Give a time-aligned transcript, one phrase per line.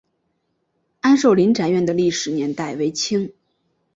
[1.01, 3.31] 安寿林宅院的历史年代为清。